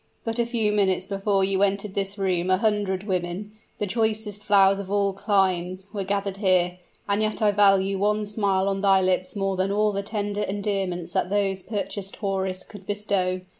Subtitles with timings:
[0.23, 4.79] "But a few minutes before you entered this room a hundred women the choicest flowers
[4.79, 9.35] of all climes were gathered here; and yet I value one smile on thy lips
[9.35, 13.41] more than all the tender endearments that those purchased houris could bestow.